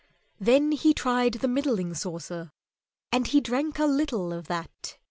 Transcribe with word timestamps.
Then 0.39 0.71
he 0.71 0.95
tried 0.95 1.33
the 1.35 1.47
middling 1.47 1.93
saucer, 1.93 2.51
and 3.11 3.27
he 3.27 3.39
drank 3.39 3.77
a 3.77 3.85
little 3.85 4.33
of 4.33 4.47
that. 4.47 4.97